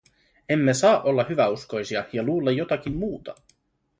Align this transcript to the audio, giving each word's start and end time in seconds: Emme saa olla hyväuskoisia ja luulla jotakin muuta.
Emme 0.49 0.73
saa 0.73 1.01
olla 1.01 1.23
hyväuskoisia 1.29 2.05
ja 2.13 2.23
luulla 2.23 2.51
jotakin 2.51 2.95
muuta. 2.95 3.35